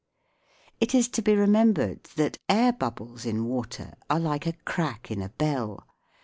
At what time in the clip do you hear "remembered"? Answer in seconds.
1.35-2.05